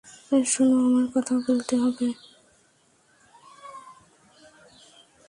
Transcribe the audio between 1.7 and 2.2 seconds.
হবে!